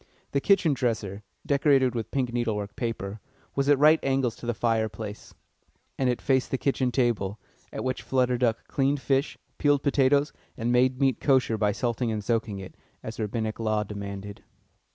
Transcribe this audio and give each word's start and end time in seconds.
The 0.31 0.41
kitchen 0.41 0.73
dresser, 0.73 1.21
decorated 1.45 1.93
with 1.93 2.09
pink 2.09 2.33
needle 2.33 2.55
work 2.55 2.75
paper, 2.75 3.19
was 3.53 3.69
at 3.69 3.77
right 3.77 3.99
angles 4.03 4.35
to 4.37 4.47
the 4.47 4.53
fireplace, 4.55 5.35
and 5.95 6.09
it 6.09 6.23
faced 6.23 6.49
the 6.49 6.57
kitchen 6.57 6.91
table, 6.91 7.39
at 7.71 7.83
which 7.83 8.01
Flutter 8.01 8.39
Duck 8.39 8.67
cleaned 8.67 8.99
fish, 8.99 9.37
peeled 9.59 9.83
potatoes, 9.83 10.33
and 10.57 10.71
made 10.71 10.99
meat 10.99 11.19
kosher 11.19 11.55
by 11.55 11.71
salting 11.71 12.11
and 12.11 12.23
soaking 12.23 12.57
it, 12.57 12.73
as 13.03 13.19
Rabbinic 13.19 13.59
law 13.59 13.83
demanded. 13.83 14.43